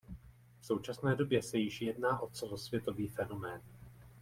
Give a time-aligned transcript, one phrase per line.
[0.59, 3.61] V současné době se již jedná o celosvětový fenomén.